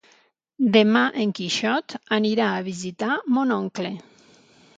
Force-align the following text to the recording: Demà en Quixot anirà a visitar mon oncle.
Demà 0.77 1.03
en 1.23 1.33
Quixot 1.39 1.95
anirà 2.17 2.49
a 2.55 2.65
visitar 2.69 3.13
mon 3.37 3.55
oncle. 3.59 3.95